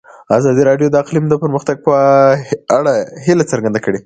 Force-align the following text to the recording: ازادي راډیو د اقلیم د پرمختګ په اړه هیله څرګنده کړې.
ازادي 0.37 0.61
راډیو 0.69 0.87
د 0.91 0.95
اقلیم 1.03 1.25
د 1.29 1.33
پرمختګ 1.43 1.77
په 1.87 1.93
اړه 2.77 2.93
هیله 3.25 3.43
څرګنده 3.51 3.79
کړې. 3.85 3.99